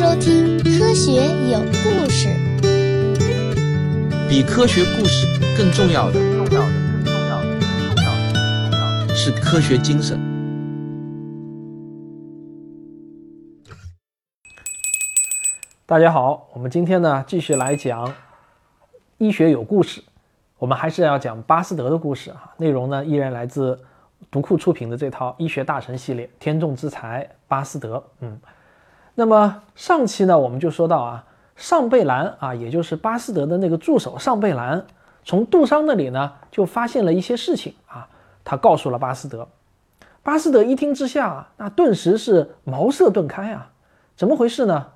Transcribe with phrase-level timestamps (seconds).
[0.00, 1.12] 收听《科学
[1.50, 2.30] 有故事》。
[4.30, 5.26] 比科学故事
[5.58, 6.70] 更重要的，重要的，
[7.04, 7.60] 更重要的，更
[7.94, 8.32] 重要的，
[8.70, 10.18] 重要的是科学精神。
[15.84, 18.10] 大家好，我们今天呢继续来讲
[19.18, 20.02] 医学有故事。
[20.56, 23.78] 我们还是要讲巴斯德的故事啊，内容呢依然来自
[24.30, 28.02] 读库出品的这套医学大神系列，《天纵之才》巴斯德。
[28.20, 28.40] 嗯，
[29.20, 34.86] 那么上期呢我们就说到啊，尚贝兰啊，也就是巴斯德的那个助手尚贝兰，
[35.26, 38.08] 从杜桑那里呢就发现了一些事情啊，
[38.42, 39.46] 他告诉了巴斯德。
[40.22, 43.72] 巴斯德一听之下，那顿时是茅塞顿开啊，
[44.16, 44.86] 怎么回事呢？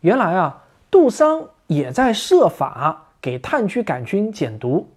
[0.00, 4.88] 原来啊，杜桑也在设法给炭疽杆菌减毒，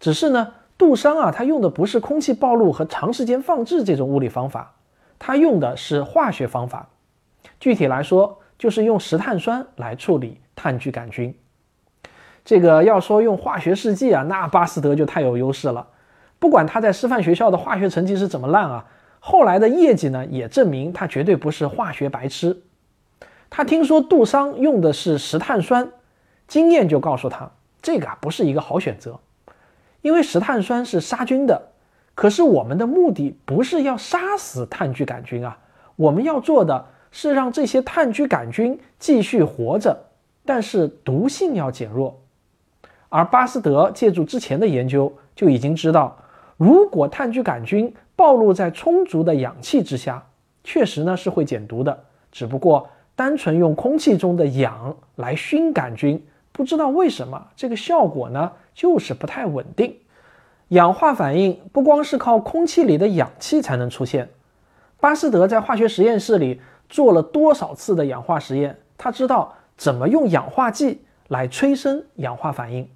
[0.00, 4.72] 只是呢，杜桑啊，他用的不是空气暴露和长时间放置这种物理方法，
[5.18, 6.88] 他用的是化学方法。
[7.60, 11.34] 具体来说，就是用石碳酸来处理炭疽杆菌。
[12.44, 15.86] 这个要说用化学试剂啊，那巴斯德就太有优势了。
[16.38, 18.84] 不管他在师范学校的化学成绩是怎么烂啊，
[19.20, 22.62] 后来的业绩呢，也证明他绝对不是化学白痴。
[23.48, 25.92] 他听说杜桑用的是石碳酸，
[26.48, 29.20] 经验就告诉他，这个啊不是一个好选择，
[30.00, 31.70] 因为石碳酸是杀菌的，
[32.16, 35.58] 可是我们的目的不是要杀死炭疽杆菌啊，
[35.94, 39.96] 我们要做的是让这些炭疽杆菌继续活着，
[40.44, 42.20] 但是毒性要减弱。
[43.08, 46.18] 而巴斯德借助之前的研究就已经知道，
[46.56, 50.26] 如果炭疽杆菌暴露在充足的氧气之下，
[50.64, 52.02] 确实呢是会减毒的，
[52.32, 52.88] 只不过。
[53.14, 59.94] 单纯用空气中的氧来熏杆菌，不知道为什么这个效果呢，就是不太稳定。
[60.68, 64.30] 氧化反应不光是靠空气里的氧气才能出现。
[64.98, 72.86] 巴斯德在化学实验室里做了多少次的氧化实验，他知道怎么用氧化剂来催生氧化反应。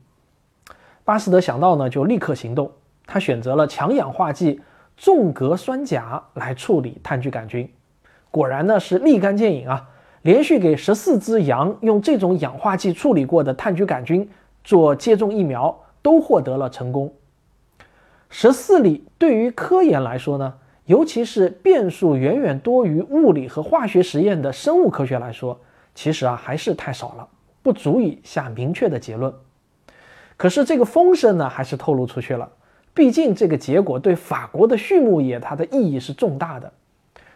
[1.03, 2.70] 巴斯德想到呢，就立刻行动。
[3.06, 4.60] 他选择了强氧化剂
[4.98, 7.72] 纵隔酸钾来处理炭疽杆菌，
[8.31, 9.88] 果然呢是立竿见影啊！
[10.20, 14.28] 连续给十四只羊用这种氧化剂处理过的炭疽杆菌
[14.62, 17.15] 做接种疫苗，都获得了成功。
[18.28, 20.53] 十四例对于科研来说呢，
[20.86, 25.60] 尤其是变数远远多于物理和化学实验的生物科学来说，
[25.94, 27.28] 其实啊还是太少了，
[27.62, 29.32] 不足以下明确的结论。
[30.36, 32.48] 可是这个风声呢，还是透露出去了。
[32.94, 36.72] 毕竟这个结果对法国的畜牧业它的意义是重大的。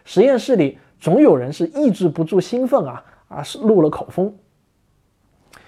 [0.03, 0.79] 实验室里。
[1.01, 4.35] 总有人是抑制不住兴奋啊啊，是录了口风。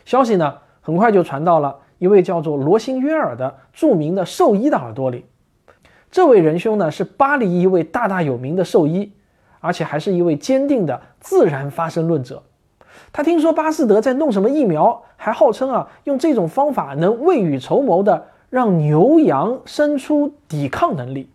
[0.06, 5.26] 消息呢，很快就传到了一位叫做罗辛约尔的著名的兽医的耳朵里。
[6.14, 9.12] 这位仁兄呢，是巴黎一位大大有名的兽医，
[9.60, 12.44] 而且还是一位坚定的自然发生论者。
[13.12, 21.32] 他听说巴斯德在弄什么疫苗，还号称啊，用这种方法能未雨绸缪的让牛羊生出抵抗能力，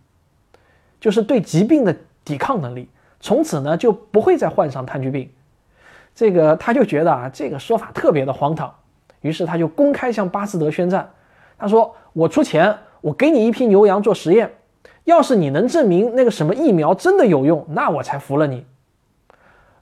[1.00, 2.88] 就是对疾病的抵抗能力。
[3.18, 5.28] 从此呢就不会再患上炭疽病，
[6.14, 8.72] 这个他就觉得啊这个说法特别的荒唐，
[9.22, 11.10] 于是他就公开向巴斯德宣战。
[11.58, 14.48] 他说：“我出钱，我给你一批牛羊做实验，
[15.08, 18.66] 要是你能证明那个什么疫苗真的有用，那我才服了你。”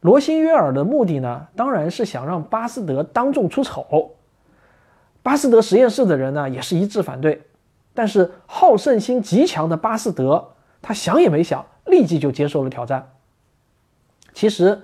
[0.00, 4.12] 罗辛约尔的目的呢，当然是想让巴斯德当众出丑。
[5.24, 7.42] 巴斯德实验室的人呢也是一致反对，
[7.92, 13.10] 但是好胜心极强的巴斯德，他想也没想，立即就接受了挑战。
[14.32, 14.80] 其实，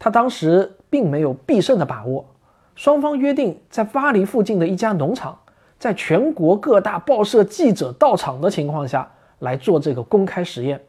[0.00, 2.26] 他当时并没有必胜的把握。
[2.74, 5.38] 双方约定在巴黎附近的一家农场，
[5.78, 9.08] 在全国各大报社记者到场的情况下
[9.38, 10.80] 来做这个公开实验。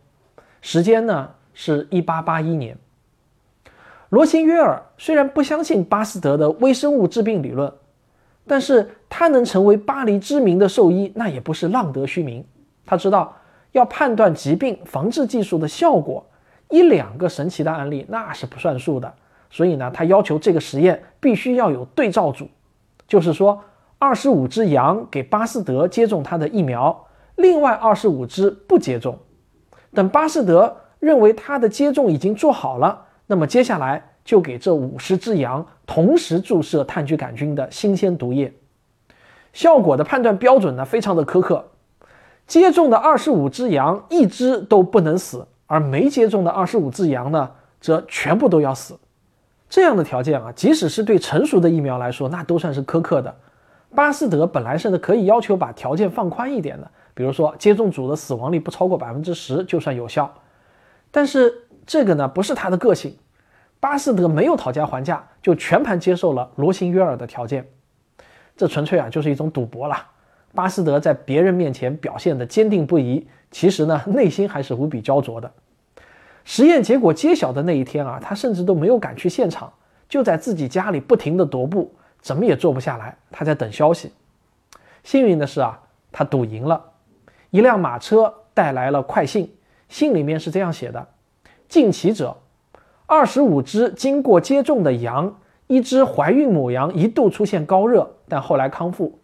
[0.62, 2.78] 时间呢是一八八一年。
[4.10, 7.72] 罗辛约尔虽然不相信巴斯德的微生物致病理论，
[8.46, 12.46] 但是他能成为巴黎知名的兽医，那也不是浪得虚名。
[12.86, 13.36] 他知道
[13.74, 16.26] 要判断疾病防治技术的效果。
[16.70, 19.14] 一两个神奇的案例那是不算数的，
[19.50, 22.46] 所以呢，他要求这个实验必须要有对照组，
[23.08, 23.64] 就是说，
[23.98, 27.07] 二十五只羊给巴斯德接种他的疫苗，
[27.38, 29.18] 另外二十五只不接种。
[29.96, 38.54] 等巴斯德认为他的接种已经做好了，那么接下来就给这五十只羊同时注射炭疽杆菌的新鲜毒液。
[39.54, 41.66] 效果的判断标准呢，非常的苛刻，
[42.46, 45.48] 接种的二十五只羊一只都不能死。
[45.70, 47.52] 而没接种的二十五只羊呢，
[47.82, 48.98] 则全部都要死。
[49.68, 53.36] 这样的条件啊，即使是对成熟的疫苗来说，那都算是苛刻的。
[53.94, 60.32] 巴斯德本来是可以要求把条件放宽一点的，比如说接种组的死亡率不超过百分之十就算有效。
[61.10, 61.52] 但是
[61.84, 63.18] 这个呢，不是他的个性。
[63.80, 67.68] 巴斯德没有讨价还价，就全盘接受了罗辛约尔的条件。
[68.56, 69.98] 这纯粹啊就是一种赌博了。
[70.54, 75.52] 巴斯德在别人面前表现的坚定不移，其实呢内心还是无比焦灼的。
[76.46, 79.74] 实验结果揭晓的那一天啊，他甚至都没有赶去现场，
[80.08, 81.92] 就在自己家里不停的踱步，
[82.22, 83.18] 怎么也坐不下来。
[83.32, 84.12] 他在等消息。
[85.04, 85.80] 幸运的是啊，
[86.12, 86.87] 他赌赢了。
[87.58, 89.52] 一辆马车带来了快信，
[89.90, 91.08] 信里面是这样写的：
[91.68, 92.38] 近期者，
[93.08, 95.40] 二十五只经过接种的羊。
[95.66, 99.18] 一只怀孕母羊一度出现高热，但后来康复，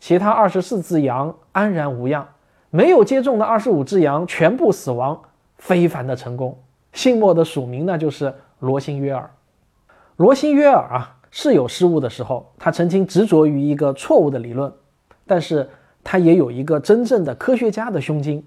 [0.00, 2.26] 其他二十四只羊安然无恙。
[2.70, 5.22] 没有接种的二十五只羊全部死亡，
[5.56, 6.58] 非凡的成功。
[6.92, 9.30] 信末的署名呢，就是罗辛约尔。
[10.16, 14.70] 罗辛约尔啊，是有失误的时候，他曾经执着于一个错误的理论，
[15.28, 15.70] 但是
[16.02, 18.44] 他也有一个真正的科学家的胸襟。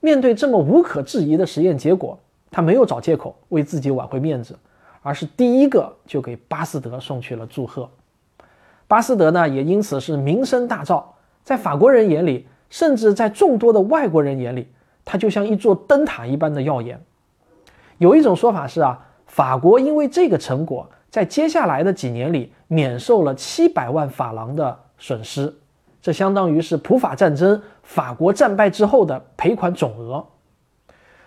[0.00, 2.18] 面对这么无可置疑的实验结果，
[2.50, 4.58] 他没有找借口为自己挽回面子。
[5.04, 7.90] 而是第一个就给巴斯德送去了祝贺，
[8.86, 11.02] 巴斯德呢也因此是名声大噪，
[11.42, 14.68] 在法国人眼里，甚至在众多的外国人眼里，
[15.04, 17.02] 他就像一座灯塔一般的耀眼。
[17.98, 25.52] 有一种说法是啊，法国因为这个成果，在接下来的几年里免受了七百万法郎的损失，
[26.02, 30.26] 这相当于是普法战争法国战败之后的赔款总额。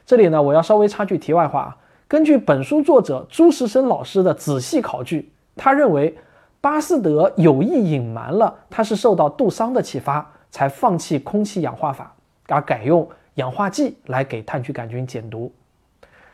[0.05, 1.77] 这里呢，我要稍微插句题外话啊。
[2.07, 6.15] 根据本书作者朱时生老师的仔细考据，他认为
[6.61, 12.13] 巴斯德有意隐瞒了他是受到杜桑的启发才放弃空气氧化法，
[12.47, 15.51] 而改用氧化剂来给炭疽杆菌减毒。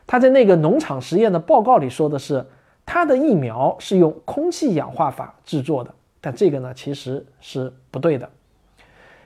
[0.07, 2.45] 他在那个农场实验的报告里说的是，
[2.85, 8.29] 他的疫苗是用空气氧化法制作的，但这个呢其实是不对的，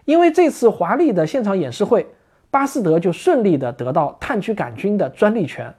[0.06, 2.08] 因为这次华丽的现场演示会，
[2.50, 5.74] 巴斯德就顺利的得到炭疽杆菌的专利权。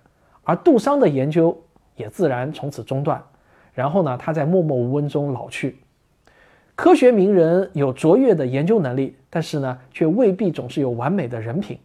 [0.45, 1.61] 而杜桑的研究
[1.97, 3.21] 也自然从此中断，
[3.75, 5.79] 然后呢，他在默默无闻中老去。
[6.77, 11.79] 科学名人有卓越的研究能力，但是呢，却未必总是有完美的人品。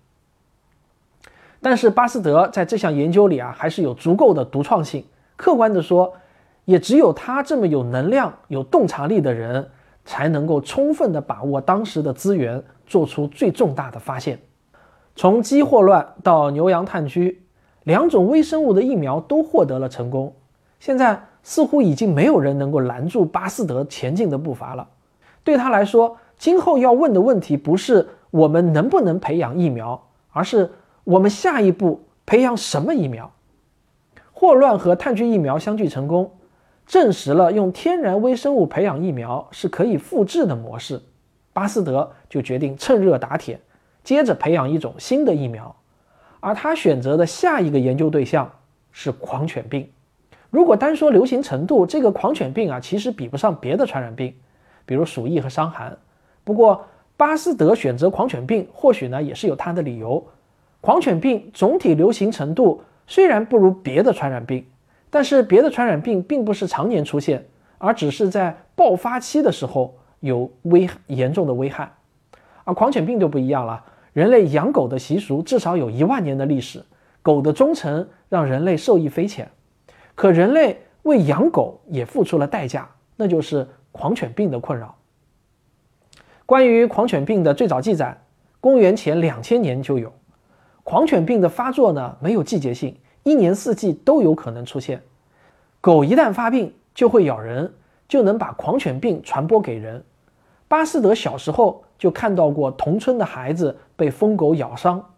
[1.61, 5.05] 但是巴斯德在这项研究里啊，还是有足够的独创性。
[5.37, 6.13] 客观的说，
[6.65, 9.69] 也只有他这么有能量、有洞察力的人，
[10.05, 14.39] 才能够充分地把握当时的资源，做出最重大的发现。
[15.15, 17.35] 从鸡霍乱到牛羊炭疽。
[17.85, 20.35] 两种微生物的疫苗都获得了成功，
[20.79, 24.87] 现在似乎已经没有人能够拦住巴斯德前进的步伐了。
[25.43, 29.99] 对他来说，今后要问的问题不是我们能不能培养疫苗，
[30.29, 30.69] 而是
[31.03, 33.31] 我们下一步培养什么疫苗。
[34.31, 36.33] 霍乱和炭疽疫苗相继成功，
[36.85, 41.01] 证实了用天然微生物培养疫苗是可以复制的模式。
[41.53, 43.59] 巴斯德就决定趁热打铁，
[44.03, 45.75] 接着培养一种新的疫苗。
[46.39, 48.51] 而他选择的下一个研究对象
[48.91, 49.89] 是狂犬病。
[50.49, 54.33] 如果单说流行程度，这个狂犬病啊，其实比不上别的传染病，
[54.85, 55.97] 比如鼠疫和伤寒。
[56.43, 56.85] 不过
[57.15, 60.25] 巴斯德选择狂犬病，或许呢也是有他的理由。
[60.81, 64.65] 狂犬病总体流行程度虽然不如别的传染病，
[65.11, 67.45] 但是别的传染病并不是常年出现，
[67.77, 71.93] 而只是在爆发期的时候有危严重的危害。
[72.63, 73.83] 而狂犬病就不一样了。
[74.13, 76.83] 人类养狗的习俗至少有一万年的历史，
[77.21, 79.49] 狗的忠诚让人类受益匪浅。
[80.15, 84.95] 可人类为养狗也付出了代价，那就是狂犬病的困扰。
[86.45, 88.21] 关于狂犬病的最早记载，
[88.59, 90.11] 公元前两千年就有。
[90.83, 95.01] 狂犬病的发作呢，没有季节性，一年四季都有可能出现。
[95.81, 97.73] 狗一旦发病就会咬人，
[98.07, 100.05] 就能把狂犬病传播给人。
[100.67, 101.83] 巴斯德小时候。
[102.01, 105.11] 就看到过同村的孩子被疯狗咬伤，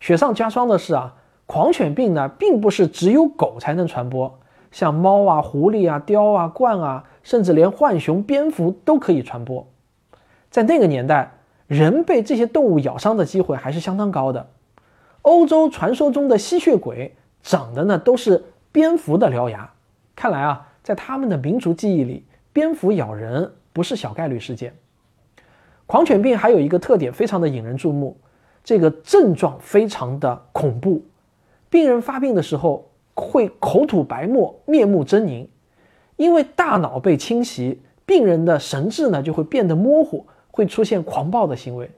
[0.00, 4.38] 雪上加霜的是啊，狂犬病呢，并不是只有狗才能传播，
[4.70, 9.66] 像猫啊、狐狸啊、雕啊、鹳啊，甚至连浣熊、蝙蝠都可以传播。
[10.48, 11.32] 在那个年代，
[11.66, 14.48] 人被这些动物咬伤的机会还是相当高的。
[15.20, 19.72] 欧洲传说中的吸血鬼长的呢都是蝙蝠的獠牙，
[20.14, 24.74] 看来啊，在他们的民族记忆里，蝙蝠咬人不是小概率事件。
[25.86, 28.16] 狂犬病还有一个特点，非常的引人注目，
[28.62, 31.02] 这个症状非常的恐怖。
[31.68, 35.48] 病人发病的时候会口吐白沫、面目狰狞，
[36.16, 41.90] 因为大脑被侵袭，病人的神志呢就会变得模糊，会出现狂暴的行为，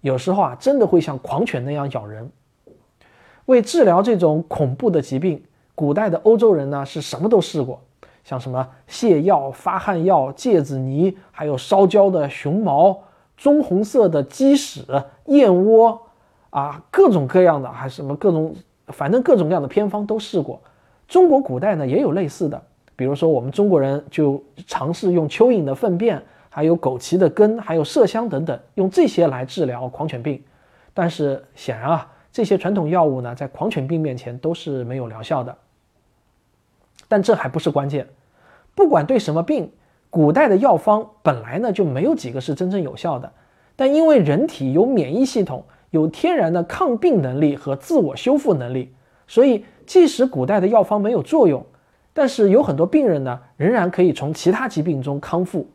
[0.00, 2.30] 有时候啊真的会像狂犬那样咬人。
[3.46, 5.42] 为治疗这种恐怖的疾病，
[5.80, 7.80] 古代的欧洲人呢是什么都试过，
[8.22, 13.00] 像什么泻药、发汗药、芥子泥，还有烧焦的熊毛。
[13.38, 14.84] 棕红色的鸡屎、
[15.24, 15.98] 燕窝
[16.50, 18.54] 啊，各种各样的，还什么各种，
[18.88, 20.60] 反正各种各样的偏方都试过，
[21.08, 22.60] 中国古代呢也有类似的，
[22.96, 30.44] 比如说我们中国人就尝试用蚯蚓的粪便，还有枸杞的根，还有麝香等等，用这些来治疗狂犬病。
[30.92, 35.56] 但是显然啊，这些传统药物呢，在狂犬病面前都是没有疗效的。
[37.10, 38.06] 但这还不是关键，
[38.76, 39.72] 不管对什么病，
[40.10, 43.32] 古代的药方本来呢就没有几个是真正有效的。
[43.74, 48.94] 但因为人体有免疫系统，有天然的抗病能力和自我修复能力，
[49.26, 51.66] 所以即使古代的药方没有作用，
[52.12, 55.66] 但是有很多病人呢仍然可以从其他疾病中康复。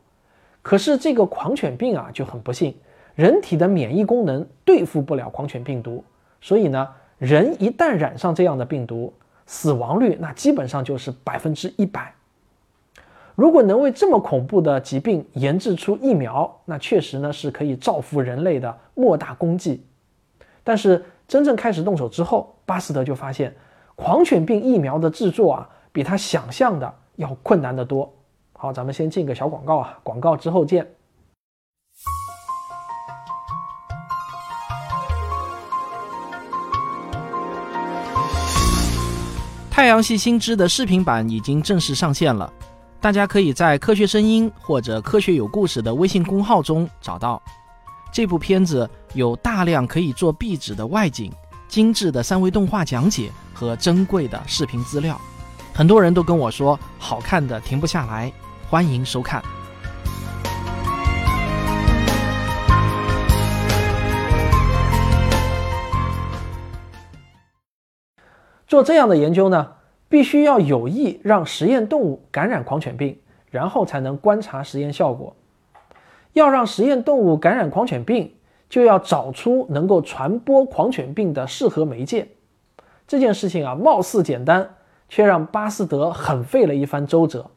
[0.61, 2.73] 可是这个狂犬病啊就很不幸，
[3.13, 6.01] 人体的免疫功能对付不了狂犬病毒，
[6.39, 6.87] 所以呢，
[7.17, 9.11] 人一旦染上这样的病毒，
[9.45, 12.13] 死亡率那基本上就是百分之一百。
[13.35, 19.85] 如果能为这么恐怖的疾病研制出疫苗，那确实呢是可以造福人类的莫大功绩。
[20.63, 23.53] 但是真正开始动手之后，巴斯德就发现，
[23.95, 28.11] 狂犬病疫苗的制作啊，比他想象的要困难得多。
[28.53, 30.87] 好，咱们先进个小广告啊，广告之后见。
[39.75, 42.49] 太阳系新知的视频版已经正式上线了。
[43.01, 47.43] 大家可以在“科学声音”或者“科学有故事”的微信公号中找到
[48.09, 51.29] 这部片子，有大量可以做壁纸的外景、
[51.67, 55.19] 精致的三维动画讲解和珍贵的视频资料。
[55.73, 58.31] 很多人都跟我说好看的停不下来，
[58.69, 59.43] 欢迎收看。
[68.67, 69.73] 做这样的研究呢？
[70.07, 73.17] 必须要有意让实验动物感染狂犬病，
[73.49, 75.35] 然后才能观察实验效果。
[76.33, 78.33] 要让实验动物感染狂犬病，
[78.69, 82.27] 就要找出能够传播狂犬病的适合媒介。
[83.07, 84.75] 这件事情啊，貌似简单，
[85.09, 87.49] 却让巴斯德很费了一番周折。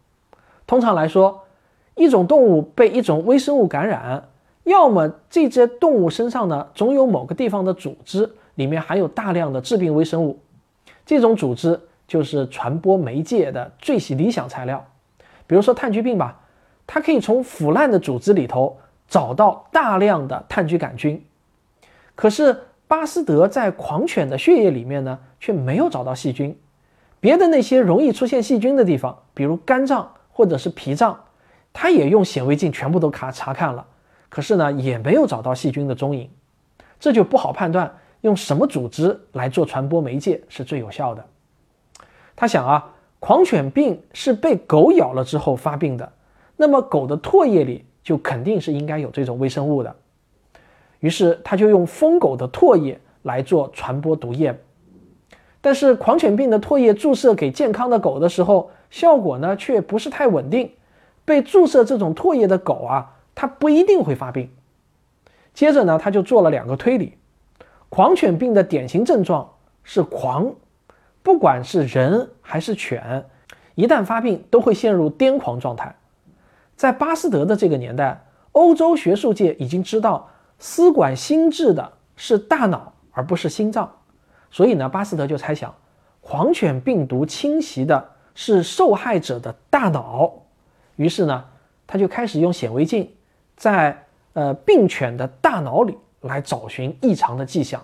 [0.66, 1.42] 通常来说，
[1.94, 4.28] 一种动物被一种微生物感染，
[4.64, 10.38] 要么这只动物身上呢总有某个地方的组织里面含有大量的致病微生物，
[11.08, 11.80] 这种组织。
[12.08, 14.82] 就是传播媒介的最理想材料，
[15.46, 16.40] 比如说炭疽病吧，
[16.86, 21.22] 它可以从腐烂的组织里头找到大量的炭疽杆菌。
[22.14, 26.58] 可是巴斯德在狂犬的血液里面呢，却没有找到细菌。
[27.20, 31.24] 别的那些容易出现细菌的地方，比如肝脏或者是脾脏，
[31.74, 33.84] 他也用显微镜全部都卡查看了，
[34.30, 36.30] 可是呢，也没有找到细菌的踪影。
[36.98, 41.24] 这就不好判断用什么组织来做传播媒介是最有效的。
[42.34, 46.12] 他想啊，狂犬病是被狗咬了之后发病的，
[46.56, 49.94] 那么狗的唾液里就肯定是应该有这种微生物的。
[51.00, 54.58] 于是他就用疯狗的唾液来做传播毒液。
[55.60, 60.72] 但是狂犬病的唾液注射给健康的狗的时候，效果呢却不是太稳定。
[61.24, 64.48] 被注射这种唾液的狗啊，它不一定会发病。
[65.52, 67.17] 接着呢，他就做了两个推理：
[67.88, 70.54] 狂犬病的典型症状是狂。
[71.22, 73.26] 不管是人还是犬，
[73.74, 75.94] 一旦发病都会陷入癫狂状态。
[76.74, 83.92] 在巴斯德的这个年代，欧洲学术界已经知道，司管心智的是大脑，而不是心脏。
[84.50, 85.74] 所以呢，巴斯德就猜想，
[86.22, 90.32] 狂犬病毒侵袭的是受害者的大脑。
[90.96, 91.44] 于是呢，
[91.86, 93.12] 他就开始用显微镜，
[93.56, 97.82] 在呃病犬的大脑里来找寻异常的迹象。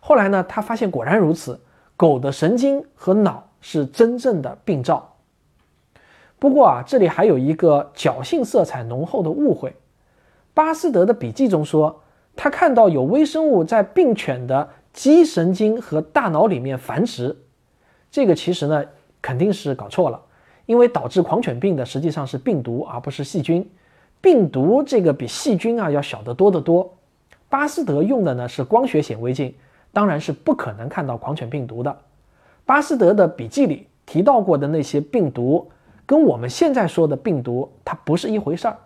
[0.00, 1.60] 后来呢，他发现果然如此。
[1.98, 5.16] 狗的神经和脑是真正的病灶。
[6.38, 9.74] 不过啊，这里还有一个侥幸色彩浓厚的误会。
[10.52, 12.02] 巴斯德的笔记中说，
[12.36, 17.34] 他看到有微生物在病犬的肌神经和大脑里面繁殖。
[18.10, 18.84] 这个其实呢，
[19.22, 20.20] 肯定是搞错了，
[20.66, 23.66] 因为导致狂犬病的实际上是病毒，而不是细菌。
[24.20, 26.92] 病毒这个比细菌啊要小得多得多。
[27.48, 29.54] 巴斯德用的呢是光学显微镜。
[29.92, 31.96] 当然是不可能看到狂犬病毒的。
[32.66, 35.70] 巴斯德的笔记里提到过的那些病毒，
[36.04, 38.76] 跟我们现在说的病毒它不是一回事儿。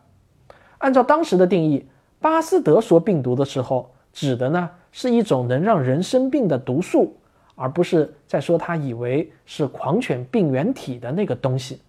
[0.79, 1.85] 按照当时的定义，
[2.21, 7.17] 巴斯德说病毒的时候，指的呢是一种能让人生病的毒素，
[7.57, 11.83] 而不是在说他以为是狂犬病原体的那个东西。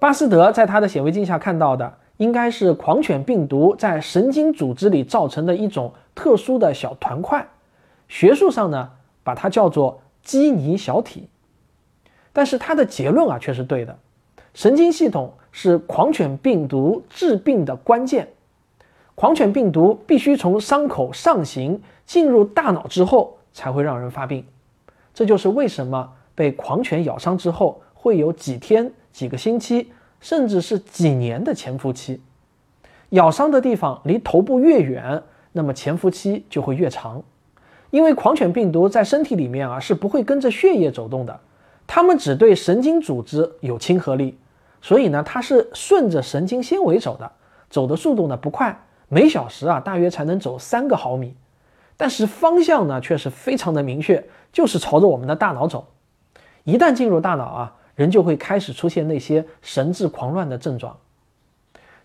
[0.00, 1.94] 巴斯德在他的显微镜下看到的。
[2.18, 7.48] 应该是狂犬病毒在神经组织里造成的一种特殊的小团块，
[8.08, 8.90] 学术上呢
[9.24, 11.28] 把它叫做基尼小体。
[12.32, 13.98] 但是他的结论啊却是对的，
[14.52, 18.28] 神经系统是狂犬病毒治病的关键，
[19.14, 24.44] 狂犬病毒必须从伤口上行进入大脑之后才会让人发病，
[25.14, 32.20] 这就是为什么被狂犬咬伤之后，会有几天、几个星期，甚至是几年的潜伏期。
[33.10, 35.22] 咬伤的地方离头部越远，
[35.52, 37.22] 那么潜伏期就会越长。
[37.90, 41.40] 因为狂犬病毒在身体里面啊是不会跟着血液走动的，
[41.86, 44.36] 它们只对神经组织有亲和力，
[44.82, 47.32] 所以呢它是顺着神经纤维走的，
[47.70, 51.34] 走的速度呢不快，每小时啊大约才能走三个毫米，
[51.96, 54.22] 但是方向呢却是非常的明确，
[54.52, 55.86] 就是朝着我们的大脑走。
[56.64, 60.96] 一旦进入大脑啊，人就会开始出现那些神志狂乱的症状。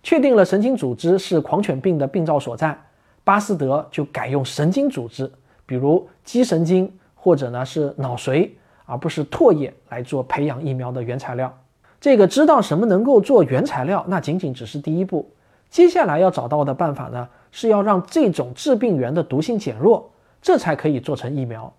[0.02, 2.76] 确定了神经组织是狂犬病的病灶所在，
[3.24, 5.32] 巴斯德就改用神经组织。
[5.68, 8.50] 比如肌神经或者呢是脑髓，
[8.86, 11.56] 而不是唾液来做培养疫苗的原材料。
[12.02, 15.32] 这个知道什么能够做原材料，那仅仅只是第一步。
[15.70, 21.72] 接下来要找到的办法呢，是要让这种致病源的毒性减弱，这才可以做成疫苗。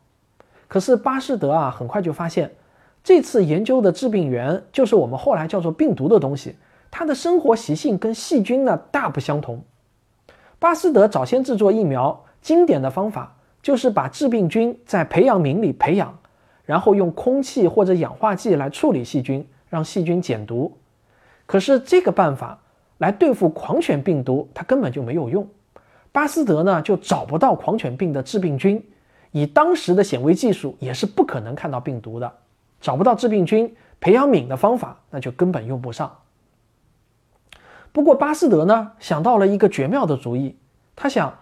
[0.68, 2.50] 可是巴斯德啊，很快就发现，
[3.04, 6.56] 这次研究的致病源就是我们后来叫做病毒的东西，
[6.90, 9.62] 它的生活习性跟细菌呢大不相同。
[10.58, 13.36] 巴斯德早先制作疫苗，经典的方法。
[13.62, 16.18] 就是把致病菌在培养皿里培养，
[16.66, 20.76] 然后用空气或者氧化剂来处理细菌，让细菌减毒。
[21.46, 22.60] 可是这个办法
[22.98, 25.48] 来对付狂犬病毒，它根本就没有用。
[26.12, 28.86] 巴斯德呢就找不到狂犬病的致病菌，
[29.30, 32.30] 以当时的显微技术也是不可能看到病毒的。
[32.84, 36.18] 找不到致病菌，培养皿的方法那就根本用不上。
[37.92, 40.56] 不过巴斯德呢想到了一个绝妙的主意，
[40.94, 41.38] 他想。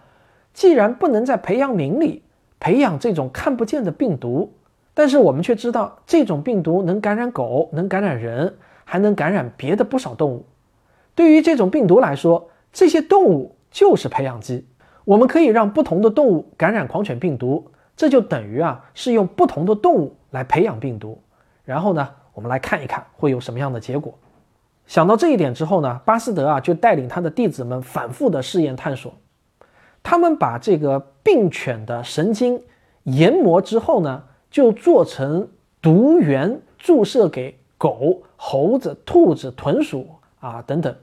[0.53, 2.21] 既然不能在培养皿里
[2.59, 4.53] 培养这种看不见的病毒，
[4.93, 10.45] 但是我们却知道这种病毒能感染狗，能感染人，还能感染别的不少动物。
[11.15, 14.67] 对于这种病毒来说，这些动物就是培养基。
[15.05, 21.19] 我们可以让不同的动物感染狂犬病毒，这就等于啊是用不同的动物来培养病毒。
[21.63, 24.13] 然后呢，我们来看一看会有什么样的结果。
[24.85, 29.13] 想到这一点之后呢，巴斯德啊就带领他的弟子们反复的试验探索。
[30.03, 32.61] 他们把这个病犬的神经
[33.03, 35.47] 研磨之后呢，就做成
[35.81, 40.09] 毒源注射给狗、猴子、兔子、豚鼠
[40.41, 40.93] 啊等等，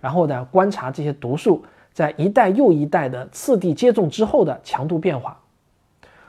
[0.00, 5.40] 然后呢观察这些毒素在一代又一代的次第接种之后的强度变化。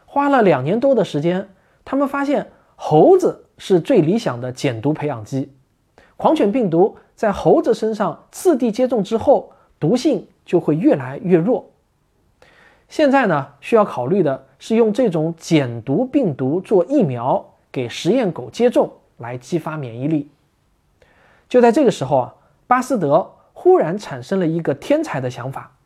[0.05, 1.49] 花了两年多的时间，
[1.83, 2.51] 他们发现
[2.83, 5.53] 猴子是最理想的减毒培养基，
[6.17, 11.69] 狂犬病毒在猴子身上次第接种之后，毒性就会越来越弱。
[12.89, 20.31] 现在呢，需要考虑的是用这种减毒病毒做疫苗，给实验狗接种，来激发免疫力。
[21.47, 25.77] 就在这个时候啊，巴斯德忽然产生了一个天才的想法，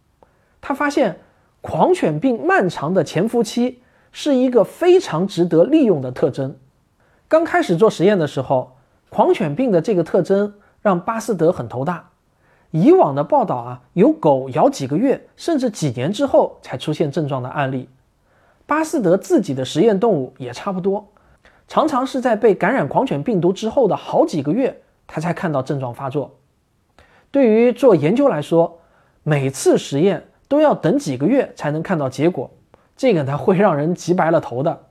[0.62, 1.20] 他发现
[1.60, 3.82] 狂犬病漫长的潜伏期
[4.14, 6.58] 是一个非常值得利用的特征。
[7.36, 8.78] 刚开始做实验的时候，
[9.10, 12.12] 狂犬病的这个特征让巴斯德很头大。
[12.72, 17.90] 以往的报道啊，有狗咬几个月甚至几年之后才出现症状的案例。
[18.66, 21.10] 巴斯德自己的实验动物也差不多，
[21.68, 26.38] 常常是在被感染狂犬病毒之后的好几个月，他才看到症状发作。
[27.32, 28.80] 对于做研究来说，
[29.24, 32.50] 每次实验都要等几个月才能看到结果，
[32.96, 34.84] 这个呢会让人急白了头的。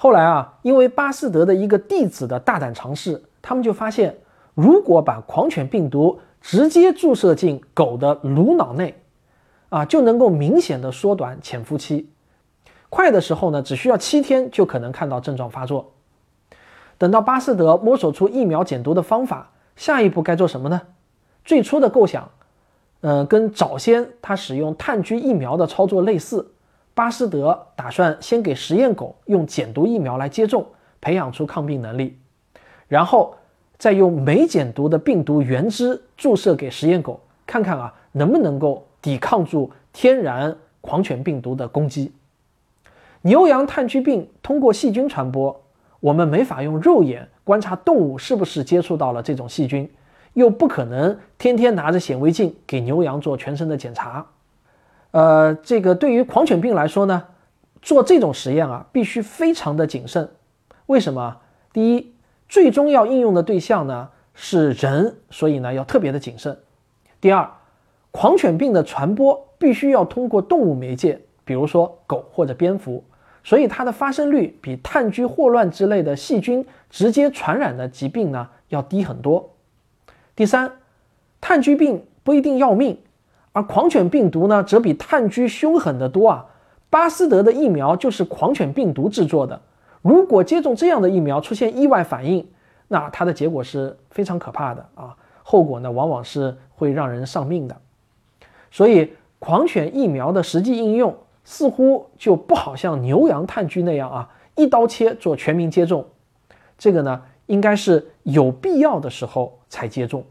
[0.00, 4.16] 后来啊，因为巴斯德的一个弟子的大胆尝试，他们就发现，
[4.54, 8.94] 如果把狂犬病毒直接注射进狗的颅脑内，
[9.70, 12.08] 啊，就能够明显的缩短潜伏期。
[12.88, 15.90] 快的时候呢，只需要七天就可能看到症状发作。
[16.96, 20.80] 等到巴斯德摸索出疫苗减毒的方法，下一步该做什么呢？
[21.44, 22.30] 最初的构想，
[23.00, 26.52] 呃，跟早先他使用炭疽疫苗的操作类似。
[26.98, 30.66] 巴斯德打算先给实验狗用减毒疫苗来接种，
[31.00, 32.18] 培养出抗病能力，
[32.88, 33.36] 然后。
[33.78, 42.10] 再用没减毒的病毒原汁注射给实验狗，看看啊能不能够抵抗住天然狂犬病毒的攻击。
[43.22, 45.62] 牛羊炭疽病通过细菌传播，
[46.00, 49.88] 我们没法用肉眼观察动物是不是接触到了这种细菌，
[50.32, 54.26] 又不可能天天拿着显微镜给牛羊做全身的检查。
[55.10, 57.24] 呃，这个对于狂犬病来说呢，
[57.82, 60.30] 做这种实验啊必须非常的谨慎。
[60.86, 61.38] 为什么？
[61.72, 62.14] 第一。
[62.50, 66.58] 最终要应用的对象呢是人，所以呢要特别的谨慎。
[67.20, 67.46] 第二，
[68.10, 73.04] 狂犬病的传播必须要通过动物媒介，比如说狗或者蝙蝠，
[73.44, 79.50] 所以它的发生率比炭疽霍乱之类的细菌直接传染的疾病呢要低很多。
[80.34, 80.72] 第三，
[81.42, 82.98] 炭疽病不一定要命，
[83.58, 86.46] 而狂犬病毒呢则比炭疽凶狠得多啊！
[86.88, 89.60] 巴斯德的疫苗就是狂犬病毒制作的。
[90.00, 92.46] 如果接种这样的疫苗出现意外反应，
[92.86, 97.76] 那它的结果是非常可怕的啊，后果呢往往是会让人丧命的。
[98.70, 106.06] 所以，狂犬疫苗的实际应用似乎就不好像牛羊炭疽那样啊，一刀切做全民接种。
[106.78, 110.24] 这个呢，应该是有必要的时候才接种。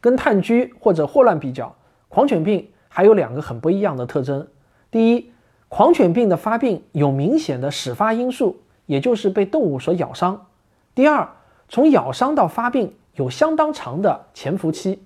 [0.00, 1.74] 跟炭疽或者霍乱比较，
[2.08, 4.46] 狂犬病还有两个很不一样的特征。
[4.90, 5.32] 第一，
[5.68, 10.46] 狂犬病的发病有明显的始发因素，也就是被动物所咬伤。
[10.94, 11.28] 第二，
[11.68, 15.02] 从咬伤到发病有相当长的潜伏期。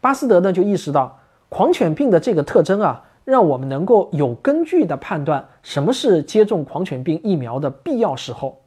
[0.00, 8.62] 巴斯德呢就意识到，狂犬病的这个特征啊，让我们能够有根据地判断什么是接种狂犬病疫苗的必要时候。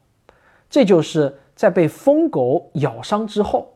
[0.70, 3.75] 这就是在被疯狗咬伤之后。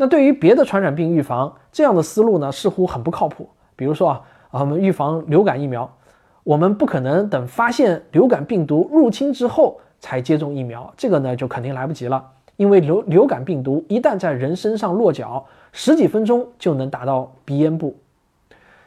[0.00, 3.46] 那对于别的传染病预防，这样的思路呢，似乎很不靠谱。
[3.76, 5.94] 比如说啊，我们预防流感疫苗，
[6.42, 12.26] 我们不可能等发现流感病毒入侵之后才接种疫苗，这个呢就肯定来不及了。
[12.56, 17.94] 因为流流感病毒一旦在人身上落脚，十几分钟就能达到鼻咽部，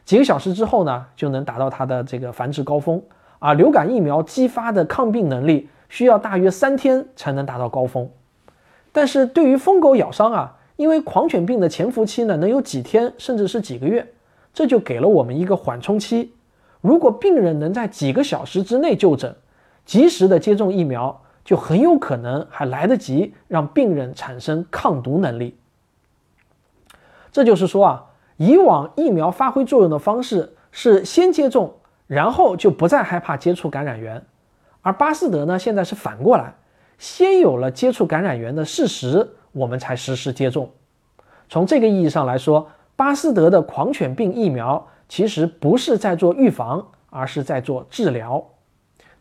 [0.06, 2.99] 几个小时之后呢，就能达到它的这个繁殖高峰。
[3.38, 8.10] 啊，流感疫苗激发的抗病能力需要大约三天才能达到高峰。
[8.91, 14.14] 但是对于疯狗咬伤啊，因为狂犬病的潜伏期呢能有几天甚至是几个月，
[14.54, 16.34] 这就给了我们一个缓冲期。
[16.82, 19.36] 如果病人能在几个小时之内就诊，
[19.86, 25.58] 及时的接种疫苗，就很有可能还来得及让病人产生抗毒能力。
[27.32, 28.06] 这就是说啊，
[28.38, 31.74] 以往疫苗发挥作用的方式是先接种，
[32.08, 34.24] 然后就不再害怕接触感染源，
[34.82, 36.54] 而巴斯德呢，现在是反过来，
[36.98, 40.70] 先有了接触感染源的事实，我们才实施接种。
[41.48, 48.44] 从这个意义上来说，巴斯德的狂犬病疫苗其实不是在做预防，而是在做治疗。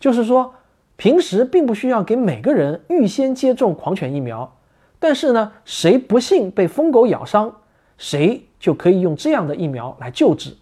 [0.01, 0.55] 就是说，
[0.97, 4.57] 平时并不需要给每个人预先接种狂犬疫苗，
[4.99, 7.55] 但是呢，谁不幸被疯狗咬伤？
[7.99, 10.57] 谁就可以用这样的疫苗来救治。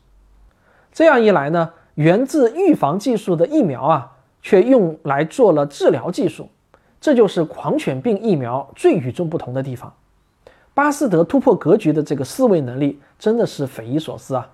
[0.93, 6.49] 这样一来呢，源自预防技术的疫苗啊，却用来做了治疗技术。
[7.01, 9.93] 这就是狂犬病疫苗最与众不同的地方。
[10.75, 14.49] 巴斯德突破格局的这个思维能力真的是匪夷所思啊！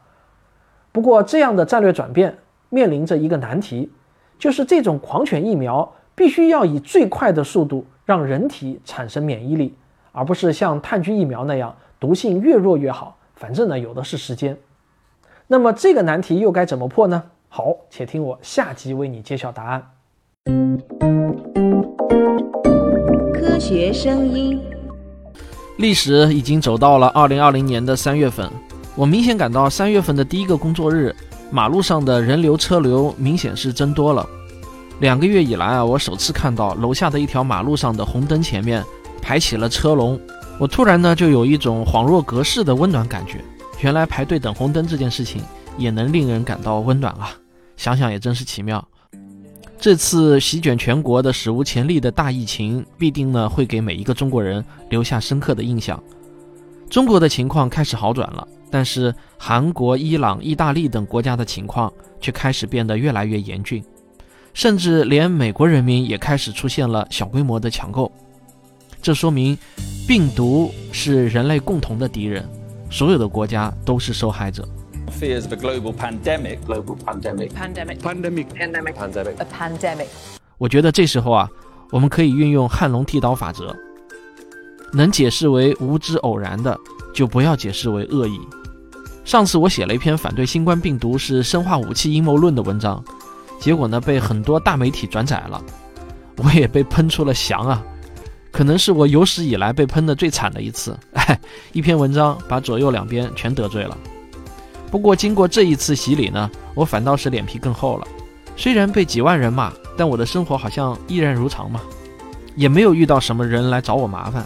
[0.92, 2.38] 不过，这样的战略转变
[2.70, 3.92] 面临着一个难题，
[4.38, 9.74] 就是这种狂犬疫苗必须要以最快的速度让人体产生免疫力，
[10.12, 11.74] 而不是像炭疽疫苗那样。
[11.98, 14.56] 毒性越弱越好，反正呢有的是时间。
[15.46, 17.22] 那么这个难题又该怎么破呢？
[17.48, 21.55] 好，且听我下集为你揭晓答案。
[23.34, 24.60] 科学声音，
[25.76, 28.50] 历史已经走到了二零二零年的三月份，
[28.94, 31.14] 我明显感到三月份的第一个工作日，
[31.50, 34.26] 马路上的人流车流明显是增多了。
[35.00, 38.82] 两个月以来啊，我首次看到楼下的一条马路上的红灯前面
[39.20, 40.18] 排起了车龙。
[40.58, 43.44] 我突然呢，就有一种恍若隔世的温暖感觉。
[43.80, 45.42] 原来排队等红灯这件事情
[45.76, 47.36] 也能令人感到温暖啊！
[47.76, 48.82] 想想也真是奇妙。
[49.78, 56.02] 这次席卷全国的史无前例的大疫情，必定呢会给每一个中国人留下深刻的印象。
[56.90, 63.84] 中国的情况开始好转了，但是韩国、伊朗、意大利等国家的情况却开始变得越来越严峻，
[64.54, 68.10] 甚至连美国人民也开始出现了小规模的抢购。
[69.00, 69.56] 这说明。
[70.06, 72.48] 病毒是人类共同的敌人，
[72.88, 74.64] 所有的国家都是受害者。
[75.18, 76.59] Fears of a global pandemic.
[76.66, 77.50] Global pandemic.
[77.55, 77.98] Pandemic.
[78.00, 78.48] Pandemic.
[78.48, 78.94] Pandemic.
[78.94, 79.35] Pandemic.
[79.38, 80.07] A pandemic.
[80.59, 81.48] 我觉得这时候啊，
[81.90, 83.74] 我们可以运用汉龙剃刀法则，
[84.92, 86.79] 能解释为无知偶然的，
[87.14, 88.38] 就不要解释为恶意。
[89.24, 93.02] 上次我写了一篇反对新冠病毒是生化武器阴谋论的文章，
[93.59, 95.62] 结果呢被很多大媒体转载了，
[96.37, 97.83] 我也被喷出了翔啊。
[98.52, 101.40] 可能是我有史以来被喷的最惨的一次，哎，
[101.72, 103.96] 一篇文章把左右两边全得罪了。
[104.96, 108.09] 不过经过这一次洗礼呢，我反倒是脸皮更厚了。
[108.56, 111.82] 虽然被几万人骂，但我的生活好像依然如常嘛，
[112.54, 114.42] 也没有遇到什么人来找我麻烦。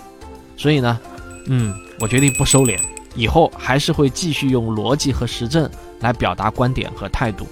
[0.56, 0.98] 所以呢，
[1.46, 2.76] 嗯，我决定不收敛，
[3.14, 7.46] 以后还是会继续用逻辑和实证来表达观点和态度。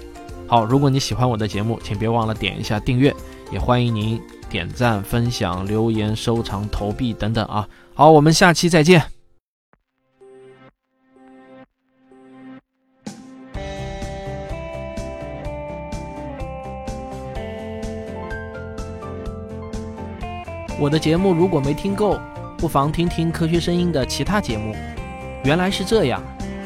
[0.45, 3.15] 好，如果你喜欢我的节目，请别忘了点一下订阅，
[3.49, 4.21] 也欢迎您。
[4.49, 7.65] 点赞、分享、留言、收藏、投币等等啊！
[7.93, 9.18] 好，我们下期再见。
[20.81, 22.17] 我的节目如果没听够，
[22.57, 24.73] 不妨听听科学声音的其他节目。
[25.43, 26.23] 原来是这样，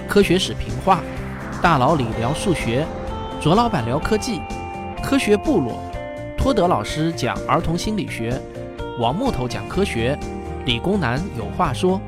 [0.08, 1.02] 科学史评话，
[1.64, 2.86] 大佬李聊数学，
[3.42, 4.40] 卓老板聊科技，
[5.02, 5.82] 科学部落。
[6.38, 8.40] 托德老师讲儿童心理学，
[9.00, 10.16] 王木头讲科学，
[10.64, 12.00] 理工男有话说。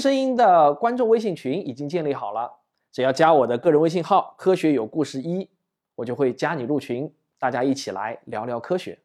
[0.00, 2.50] 声音的观众微信群已经建立好了，
[2.90, 5.48] 只要加我的个人微信号“科学有故事一”，
[5.94, 8.98] 我就会加你入群，大家一起来聊聊科学。